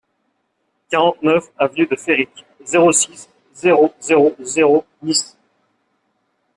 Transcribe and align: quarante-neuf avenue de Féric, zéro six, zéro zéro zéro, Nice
quarante-neuf 0.89 1.51
avenue 1.59 1.85
de 1.85 1.95
Féric, 1.95 2.43
zéro 2.65 2.91
six, 2.91 3.29
zéro 3.53 3.93
zéro 3.99 4.35
zéro, 4.41 4.83
Nice 5.03 5.37